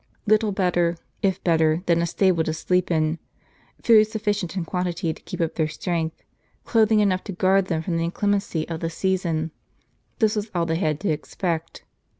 [0.25, 3.19] Little better, if better, than a stable to sleep in,
[3.83, 6.23] food sufficient in quantity to keep up their strength,
[6.65, 9.51] clothing enough to guard them from the inclemency of the season,
[10.17, 11.83] this was all they had to expect.